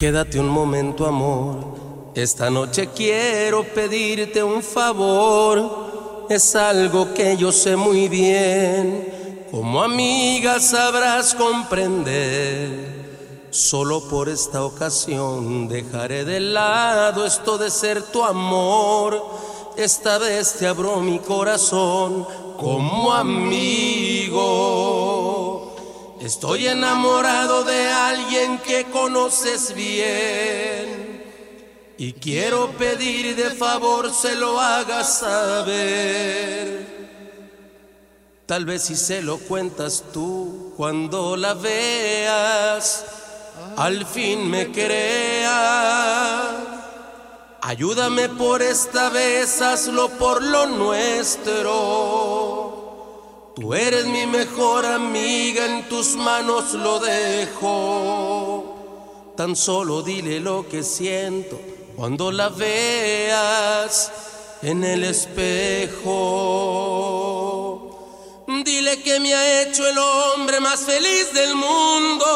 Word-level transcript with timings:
Quédate 0.00 0.38
un 0.38 0.48
momento, 0.48 1.06
amor. 1.06 2.12
Esta 2.14 2.50
noche 2.50 2.90
quiero 2.94 3.64
pedirte 3.64 4.44
un 4.44 4.62
favor. 4.62 6.26
Es 6.30 6.54
algo 6.54 7.12
que 7.12 7.36
yo 7.36 7.50
sé 7.50 7.74
muy 7.74 8.06
bien. 8.08 9.48
Como 9.50 9.82
amiga 9.82 10.60
sabrás 10.60 11.34
comprender. 11.34 12.68
Solo 13.50 14.08
por 14.08 14.28
esta 14.28 14.64
ocasión 14.64 15.66
dejaré 15.66 16.24
de 16.24 16.38
lado 16.38 17.26
esto 17.26 17.58
de 17.58 17.68
ser 17.68 18.00
tu 18.04 18.22
amor. 18.22 19.20
Esta 19.76 20.18
vez 20.18 20.58
te 20.60 20.68
abro 20.68 21.00
mi 21.00 21.18
corazón 21.18 22.24
como 22.56 23.12
amigo. 23.12 24.38
Estoy 26.20 26.66
enamorado 26.66 27.62
de 27.62 27.88
alguien 27.88 28.58
que 28.58 28.84
conoces 28.86 29.72
bien 29.74 31.22
y 31.96 32.12
quiero 32.14 32.72
pedir 32.72 33.36
de 33.36 33.50
favor 33.50 34.12
se 34.12 34.34
lo 34.34 34.60
hagas 34.60 35.20
saber. 35.20 36.98
Tal 38.46 38.64
vez 38.64 38.82
si 38.82 38.96
se 38.96 39.22
lo 39.22 39.38
cuentas 39.38 40.02
tú 40.12 40.74
cuando 40.76 41.36
la 41.36 41.54
veas, 41.54 43.04
al 43.76 44.04
fin 44.04 44.50
me 44.50 44.72
crea. 44.72 46.64
Ayúdame 47.60 48.28
por 48.28 48.62
esta 48.62 49.10
vez, 49.10 49.60
hazlo 49.60 50.08
por 50.10 50.40
lo 50.42 50.66
nuestro. 50.66 52.67
Tú 53.60 53.74
eres 53.74 54.06
mi 54.06 54.24
mejor 54.24 54.86
amiga, 54.86 55.66
en 55.66 55.88
tus 55.88 56.14
manos 56.14 56.74
lo 56.74 57.00
dejo. 57.00 57.72
Tan 59.36 59.56
solo 59.56 60.02
dile 60.02 60.38
lo 60.38 60.68
que 60.68 60.84
siento 60.84 61.58
cuando 61.96 62.30
la 62.30 62.50
veas 62.50 64.12
en 64.62 64.84
el 64.84 65.02
espejo. 65.02 66.04
Dile 68.64 69.02
que 69.02 69.18
me 69.18 69.34
ha 69.34 69.62
hecho 69.62 69.88
el 69.88 69.98
hombre 69.98 70.60
más 70.60 70.78
feliz 70.82 71.32
del 71.34 71.56
mundo 71.56 72.28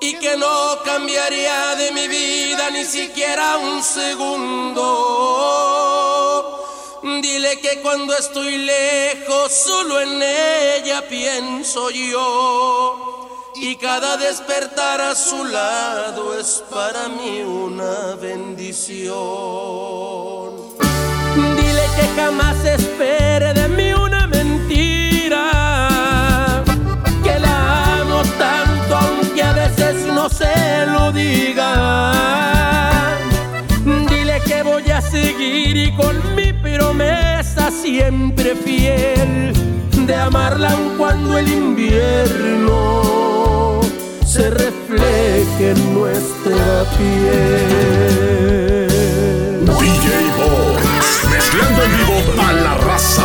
y 0.00 0.14
que 0.14 0.36
no 0.36 0.78
cambiaría 0.84 1.74
de 1.74 1.90
mi 1.90 2.06
vida 2.06 2.70
ni 2.70 2.84
siquiera 2.84 3.56
un 3.56 3.82
segundo. 3.82 4.84
Dile 7.24 7.58
que 7.58 7.80
cuando 7.80 8.14
estoy 8.14 8.58
lejos 8.58 9.50
solo 9.50 9.98
en 9.98 10.22
ella 10.22 11.08
pienso 11.08 11.88
yo 11.88 13.50
y 13.54 13.76
cada 13.76 14.18
despertar 14.18 15.00
a 15.00 15.14
su 15.14 15.42
lado 15.46 16.38
es 16.38 16.62
para 16.70 17.08
mí 17.08 17.40
una 17.40 18.14
bendición. 18.16 19.14
Dile 21.56 21.86
que 21.96 22.06
jamás 22.14 22.62
espere 22.62 23.54
de 23.54 23.68
mí 23.70 23.94
una 23.94 24.26
mentira, 24.26 25.42
que 27.22 27.40
la 27.40 28.00
amo 28.00 28.22
tanto 28.38 28.96
aunque 28.96 29.42
a 29.42 29.52
veces 29.54 29.94
no 30.12 30.28
se 30.28 30.84
lo 30.88 31.10
diga. 31.10 32.20
Dile 34.10 34.42
que 34.42 34.62
voy 34.62 34.90
a 34.90 35.00
seguir 35.00 35.74
y 35.74 35.96
con 35.96 36.34
siempre 37.70 38.54
fiel 38.56 39.52
de 40.06 40.14
amarla 40.14 40.70
aun 40.72 40.96
cuando 40.98 41.38
el 41.38 41.48
invierno 41.48 43.00
se 44.26 44.50
refleje 44.50 45.70
en 45.70 45.94
nuestra 45.94 46.84
piel. 46.96 47.64
DJ 49.64 50.08
Box, 50.36 50.82
mezclando 51.30 51.82
en 51.84 51.96
vivo 51.96 52.18
a 52.42 52.52
la 52.52 52.74
raza. 52.78 53.24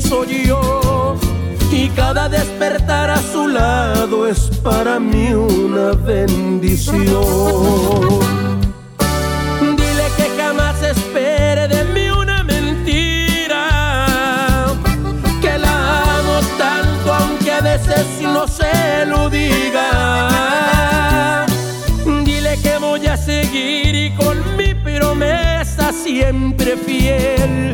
Pienso 0.00 0.24
yo 0.24 1.16
y 1.70 1.88
cada 1.90 2.28
despertar 2.28 3.10
a 3.10 3.20
su 3.20 3.48
lado 3.48 4.26
es 4.26 4.50
para 4.62 4.98
mí 4.98 5.32
una 5.32 5.92
bendición. 5.92 7.04
Dile 9.60 10.06
que 10.16 10.28
jamás 10.38 10.82
espere 10.82 11.68
de 11.68 11.84
mí 11.84 12.08
una 12.10 12.42
mentira, 12.42 13.64
que 15.40 15.58
la 15.58 16.18
amo 16.18 16.40
tanto 16.58 17.12
aunque 17.12 17.52
a 17.52 17.60
veces 17.60 18.06
no 18.22 18.48
se 18.48 19.06
lo 19.06 19.28
diga. 19.28 19.79
Siempre 26.10 26.76
fiel 26.76 27.72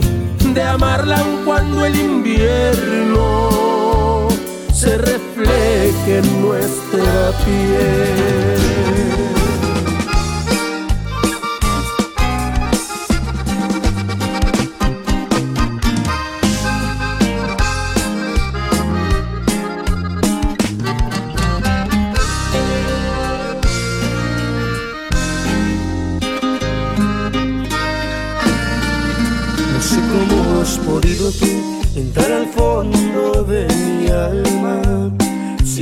de 0.52 0.62
amarla 0.62 1.20
aun 1.20 1.42
cuando 1.47 1.86
el 1.86 1.98
invierno 1.98 3.19
se 4.74 4.98
refleje 4.98 6.19
en 6.19 6.42
nuestra 6.42 7.32
piel. 7.44 9.45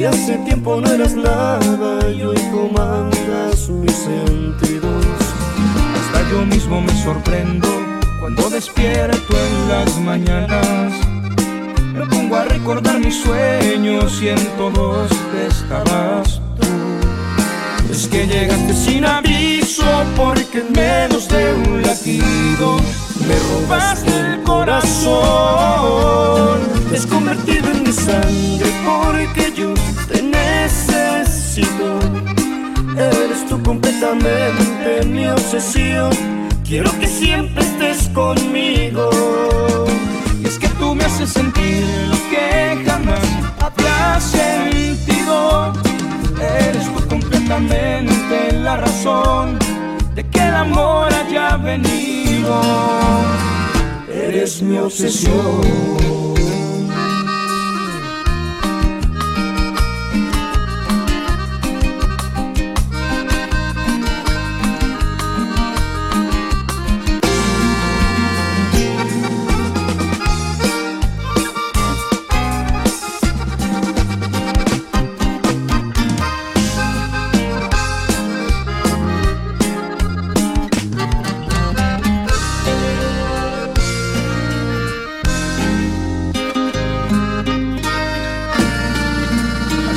Hace 0.07 0.37
tiempo 0.45 0.81
no 0.81 0.93
eras 0.93 1.15
nada 1.15 2.11
y 2.11 2.23
hoy 2.23 2.37
comandas 2.53 3.71
mis 3.71 3.93
sentidos. 3.93 5.05
Hasta 5.97 6.31
yo 6.31 6.45
mismo 6.45 6.83
me 6.83 6.93
sorprendo 7.03 7.67
cuando 8.21 8.51
despierto 8.51 9.35
en 9.35 9.69
las 9.69 9.99
mañanas. 10.01 10.93
Me 11.95 12.07
pongo 12.07 12.37
a 12.37 12.45
recordar 12.45 13.01
mis 13.01 13.17
sueños 13.23 14.21
y 14.21 14.29
en 14.29 14.47
todos 14.59 15.11
estabas 15.49 16.41
tú. 16.61 16.67
Es 17.91 18.07
que 18.07 18.27
llegaste 18.27 18.75
sin 18.75 19.07
aviso 19.07 19.85
porque 20.17 20.59
en 20.59 20.73
menos 20.73 21.29
de 21.29 21.55
un 21.55 21.81
latido 21.81 22.77
me 23.27 23.37
robaste 23.53 24.11
el 24.11 24.43
corazón. 24.43 25.15
Has 26.95 27.07
convertido 27.07 27.71
en 27.71 27.83
mi 27.83 27.93
sangre 27.93 28.71
porque 28.85 29.53
yo 29.57 29.74
completamente 33.65 35.05
mi 35.07 35.27
obsesión. 35.27 36.11
Quiero 36.65 36.91
que 37.01 37.07
siempre 37.07 37.65
estés 37.65 38.09
conmigo. 38.11 39.11
Y 40.41 40.47
es 40.47 40.59
que 40.59 40.69
tú 40.79 40.95
me 40.95 41.05
haces 41.05 41.31
sentir 41.31 41.85
lo 42.09 42.17
que 42.31 42.85
jamás 42.87 43.27
había 43.61 44.21
sentido. 44.21 45.73
Eres 46.41 46.85
tú 46.95 47.09
completamente 47.09 48.53
la 48.53 48.77
razón 48.77 49.59
de 50.15 50.25
que 50.29 50.39
el 50.39 50.55
amor 50.55 51.13
haya 51.13 51.57
venido. 51.57 52.61
Eres 54.09 54.63
mi 54.63 54.79
obsesión. 54.79 56.34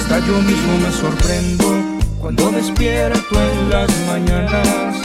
Yo 0.10 0.42
mismo 0.42 0.78
me 0.80 0.92
sorprendo 0.92 1.66
cuando 2.20 2.50
despierto 2.52 3.36
en 3.40 3.70
las 3.70 3.90
mañanas. 4.08 4.96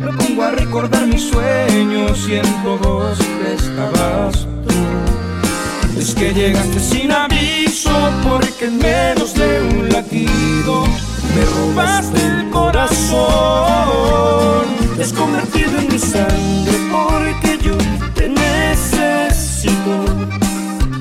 Me 0.00 0.12
pongo 0.12 0.44
a 0.44 0.52
recordar 0.52 1.06
mis 1.06 1.22
sueños 1.28 2.26
y 2.28 2.34
en 2.36 2.62
todos 2.62 3.18
estabas 3.20 4.46
tú. 4.66 4.74
Es 5.98 6.14
que 6.14 6.32
llegaste 6.32 6.78
sin 6.78 7.10
aviso 7.10 7.90
porque 8.26 8.66
en 8.66 8.78
menos 8.78 9.34
de 9.34 9.62
un 9.62 9.88
latido 9.90 10.84
me 11.34 11.44
robaste 11.56 12.20
el 12.24 12.48
corazón. 12.50 13.18
Te 14.96 15.04
convertido 15.14 15.78
en 15.78 15.88
mi 15.88 15.98
sangre 15.98 16.78
porque 16.90 17.58
yo 17.62 17.76
te 18.14 18.28
necesito. 18.28 20.04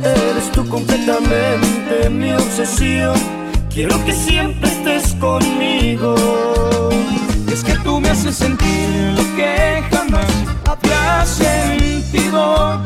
Eres 0.03 0.51
tú 0.51 0.67
completamente 0.67 2.09
mi 2.09 2.31
obsesión. 2.33 3.15
Quiero 3.69 4.03
que 4.05 4.13
siempre 4.13 4.69
estés 4.69 5.13
conmigo. 5.15 6.15
Es 7.51 7.63
que 7.63 7.75
tú 7.83 8.01
me 8.01 8.09
haces 8.09 8.35
sentir 8.35 8.89
lo 9.15 9.23
que 9.35 9.83
jamás 9.91 10.31
había 10.65 11.25
sentido. 11.25 12.81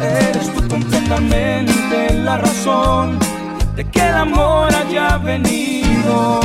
Eres 0.00 0.52
tú 0.54 0.66
completamente 0.68 2.14
la 2.14 2.38
razón 2.38 3.18
de 3.76 3.84
que 3.84 4.00
el 4.00 4.14
amor 4.14 4.74
haya 4.74 5.18
venido. 5.18 6.40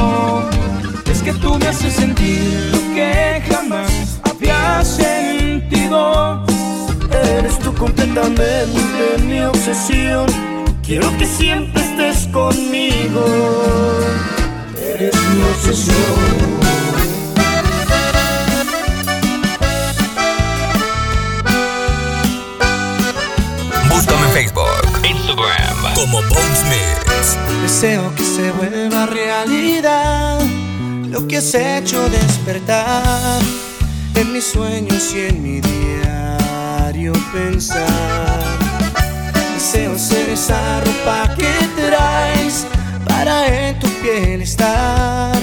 Es 1.09 1.21
que 1.23 1.33
tú 1.33 1.57
me 1.57 1.67
haces 1.67 1.93
sentir 1.93 2.69
lo 2.71 2.79
que 2.95 3.41
jamás 3.49 4.19
había 4.23 4.83
sentido. 4.83 6.43
Eres 7.11 7.59
tú 7.59 7.73
completamente 7.73 8.65
mi 9.27 9.41
obsesión. 9.41 10.25
Quiero 10.83 11.15
que 11.17 11.25
siempre 11.25 11.81
estés 11.81 12.27
conmigo. 12.27 13.25
Eres 14.77 15.15
mi 15.15 15.43
obsesión. 15.43 15.95
Búscame 23.89 24.25
en 24.27 24.31
Facebook, 24.33 25.07
Instagram 25.09 25.95
como 25.95 26.21
Bones 26.23 26.63
Mix. 26.69 27.37
Deseo 27.61 28.13
que 28.15 28.23
se 28.23 28.51
vuelva 28.51 29.05
realidad 29.05 30.39
lo 31.09 31.27
que 31.27 31.37
has 31.37 31.53
hecho 31.53 32.09
despertar 32.09 33.41
en 34.15 34.33
mis 34.33 34.45
sueños 34.45 35.13
y 35.13 35.27
en 35.27 35.43
mi 35.43 35.61
pensar. 37.09 38.43
Deseo 39.55 39.97
ser 39.97 40.29
esa 40.29 40.81
ropa 40.81 41.35
que 41.35 41.51
traes 41.75 42.67
para 43.05 43.47
en 43.47 43.79
tu 43.79 43.87
piel 44.01 44.41
estar 44.41 45.35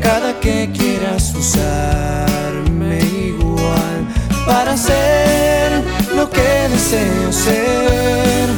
cada 0.00 0.38
que 0.40 0.70
quieras 0.72 1.34
usarme 1.34 2.98
igual 3.00 4.06
para 4.46 4.76
ser 4.76 5.84
lo 6.16 6.28
que 6.30 6.68
deseo 6.70 7.32
ser 7.32 8.48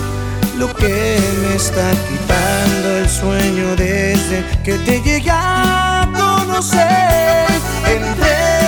lo 0.56 0.68
que 0.74 1.18
me 1.42 1.56
está 1.56 1.90
quitando 2.08 2.88
el 2.98 3.08
sueño 3.08 3.76
desde 3.76 4.44
que 4.62 4.74
te 4.78 5.00
llegué 5.00 5.30
a 5.30 6.06
conocer. 6.14 7.46
Entrégame, 7.86 8.59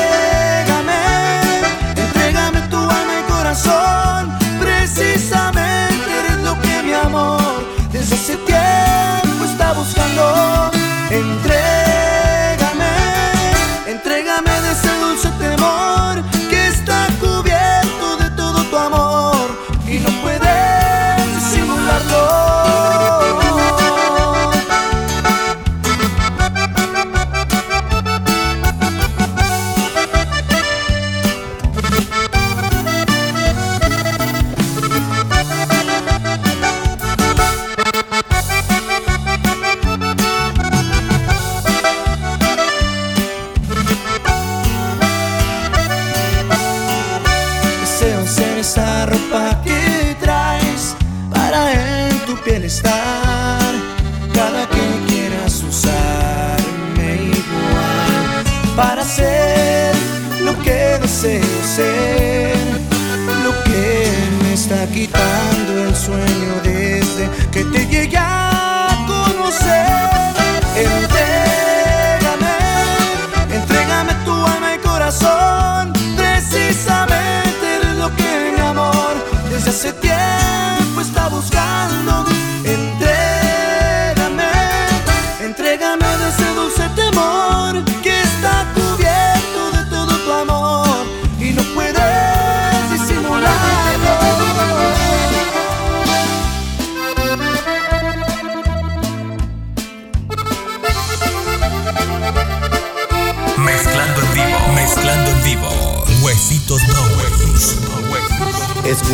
esa 48.62 49.06
ropa 49.06 49.60
que 49.64 50.16
traes 50.20 50.94
para 51.32 51.72
en 51.72 52.16
tu 52.26 52.36
piel 52.44 52.64
estar 52.64 53.61
hace 79.82 79.92
tiempo 79.94 81.00
está 81.00 81.28
buscando 81.28 82.41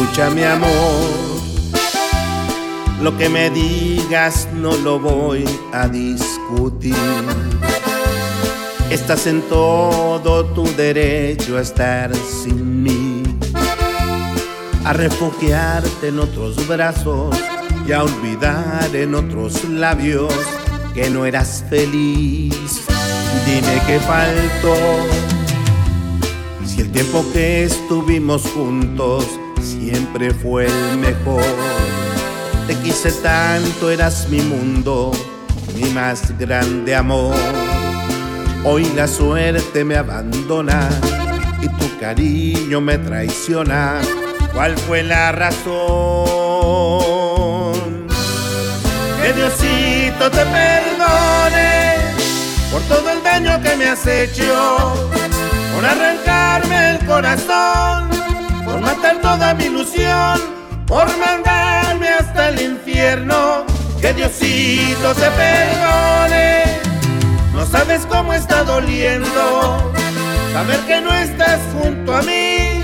Escucha 0.00 0.30
mi 0.30 0.44
amor, 0.44 0.70
lo 3.02 3.18
que 3.18 3.28
me 3.28 3.50
digas 3.50 4.46
no 4.54 4.76
lo 4.76 5.00
voy 5.00 5.44
a 5.72 5.88
discutir. 5.88 6.94
Estás 8.90 9.26
en 9.26 9.42
todo 9.42 10.44
tu 10.54 10.62
derecho 10.76 11.58
a 11.58 11.62
estar 11.62 12.14
sin 12.14 12.84
mí, 12.84 13.24
a 14.84 14.92
refugiarte 14.92 16.08
en 16.08 16.20
otros 16.20 16.68
brazos 16.68 17.36
y 17.84 17.90
a 17.90 18.04
olvidar 18.04 18.94
en 18.94 19.16
otros 19.16 19.64
labios 19.64 20.32
que 20.94 21.10
no 21.10 21.26
eras 21.26 21.64
feliz. 21.68 22.84
Dime 23.44 23.82
qué 23.88 23.98
faltó. 23.98 25.37
Si 26.78 26.82
el 26.82 26.92
tiempo 26.92 27.24
que 27.32 27.64
estuvimos 27.64 28.42
juntos 28.54 29.26
siempre 29.60 30.32
fue 30.32 30.66
el 30.66 30.98
mejor. 30.98 31.42
Te 32.68 32.76
quise 32.76 33.10
tanto, 33.10 33.90
eras 33.90 34.28
mi 34.28 34.40
mundo, 34.42 35.10
mi 35.74 35.90
más 35.90 36.38
grande 36.38 36.94
amor. 36.94 37.34
Hoy 38.64 38.84
la 38.94 39.08
suerte 39.08 39.84
me 39.84 39.96
abandona 39.96 40.88
y 41.60 41.68
tu 41.68 41.98
cariño 41.98 42.80
me 42.80 42.96
traiciona. 42.96 44.00
¿Cuál 44.54 44.78
fue 44.78 45.02
la 45.02 45.32
razón? 45.32 45.66
Que 49.20 49.32
Diosito 49.32 50.30
te 50.30 50.44
perdone 50.46 51.96
por 52.70 52.82
todo 52.82 53.10
el 53.10 53.20
daño 53.24 53.60
que 53.64 53.76
me 53.76 53.86
has 53.86 54.06
hecho, 54.06 54.92
por 55.74 55.84
el 56.64 57.06
corazón, 57.06 58.08
por 58.64 58.80
matar 58.80 59.20
toda 59.20 59.54
mi 59.54 59.64
ilusión, 59.64 60.40
por 60.86 61.06
mandarme 61.18 62.08
hasta 62.08 62.48
el 62.48 62.60
infierno. 62.60 63.64
Que 64.00 64.12
Diosito 64.14 65.14
te 65.14 65.28
perdone, 65.30 66.62
no 67.52 67.66
sabes 67.66 68.06
cómo 68.06 68.32
está 68.32 68.62
doliendo 68.62 69.92
saber 70.52 70.80
que 70.86 71.00
no 71.00 71.12
estás 71.14 71.60
junto 71.72 72.16
a 72.16 72.22
mí, 72.22 72.82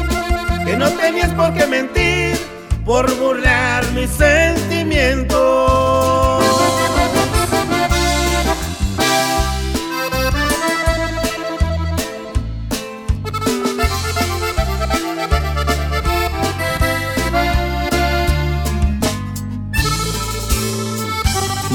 que 0.65 0.77
no 0.77 0.89
tenías 0.91 1.31
por 1.35 1.53
qué 1.55 1.67
mentir, 1.67 2.37
por 2.85 3.13
burlar 3.17 3.85
mis 3.93 4.11
sentimientos. 4.11 5.74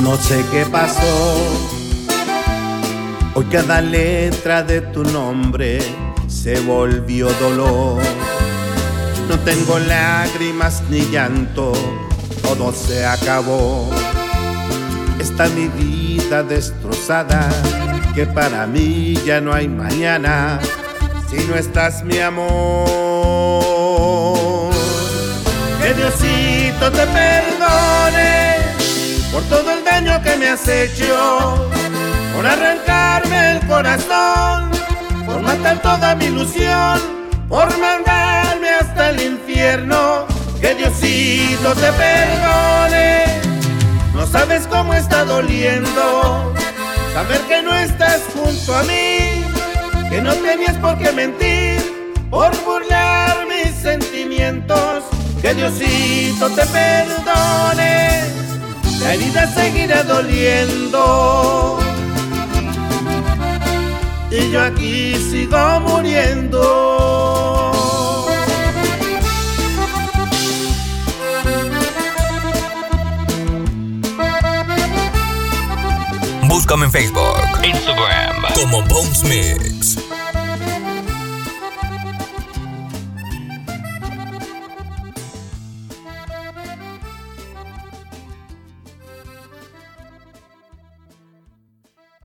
No 0.09 0.17
sé 0.17 0.43
qué 0.51 0.65
pasó. 0.65 1.37
Hoy 3.35 3.45
cada 3.51 3.79
letra 3.79 4.63
de 4.63 4.81
tu 4.81 5.03
nombre 5.03 5.77
se 6.27 6.59
volvió 6.61 7.29
dolor. 7.33 8.01
No 9.29 9.37
tengo 9.41 9.77
lágrimas 9.77 10.81
ni 10.89 11.01
llanto, 11.11 11.73
todo 12.41 12.73
se 12.73 13.05
acabó. 13.05 13.87
Está 15.19 15.47
mi 15.49 15.67
vida 15.67 16.41
destrozada, 16.41 17.47
que 18.15 18.25
para 18.25 18.65
mí 18.65 19.13
ya 19.27 19.39
no 19.39 19.53
hay 19.53 19.67
mañana 19.67 20.59
si 21.29 21.37
no 21.45 21.53
estás 21.53 22.03
mi 22.03 22.17
amor. 22.17 23.59
Has 30.49 30.67
hecho, 30.67 31.69
por 32.33 32.45
arrancarme 32.45 33.51
el 33.51 33.67
corazón, 33.67 34.71
por 35.25 35.41
matar 35.41 35.79
toda 35.81 36.15
mi 36.15 36.25
ilusión, 36.25 36.99
por 37.47 37.67
mandarme 37.77 38.69
hasta 38.69 39.11
el 39.11 39.21
infierno. 39.21 40.25
Que 40.59 40.73
Diosito 40.73 41.73
te 41.75 41.91
perdone, 41.93 43.25
no 44.13 44.25
sabes 44.25 44.65
cómo 44.67 44.93
está 44.93 45.23
doliendo 45.23 46.53
saber 47.13 47.41
que 47.41 47.61
no 47.61 47.73
estás 47.75 48.21
junto 48.33 48.75
a 48.75 48.83
mí, 48.83 49.43
que 50.09 50.19
no 50.21 50.33
tenías 50.33 50.75
por 50.77 50.97
qué 50.97 51.11
mentir, 51.11 52.15
por 52.29 52.51
burlar 52.63 53.45
mis 53.47 53.73
sentimientos. 53.75 55.03
Que 55.41 55.53
Diosito 55.53 56.49
te 56.49 56.65
perdone 56.65 58.38
la 58.99 59.13
herida 59.13 59.47
seguirá 59.53 60.03
doliendo. 60.03 61.79
Y 64.31 64.51
yo 64.51 64.61
aquí 64.61 65.15
sigo 65.15 65.79
muriendo. 65.81 67.09
Búscame 76.47 76.85
en 76.85 76.91
Facebook, 76.91 77.39
Instagram 77.63 78.35
como 78.53 78.81
Bones 78.83 79.23
Mix. 79.23 79.78